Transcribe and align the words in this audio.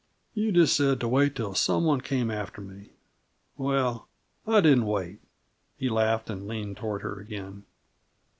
You 0.33 0.51
just 0.51 0.75
said 0.75 0.99
to 1.01 1.07
wait 1.07 1.35
till 1.35 1.53
some 1.53 1.83
one 1.85 2.01
came 2.01 2.31
after 2.31 2.59
me. 2.59 2.89
Well, 3.55 4.07
I 4.47 4.59
didn't 4.59 4.87
wait." 4.87 5.19
He 5.77 5.89
laughed 5.89 6.27
and 6.27 6.47
leaned 6.47 6.77
toward 6.77 7.03
her 7.03 7.19
again. 7.19 7.65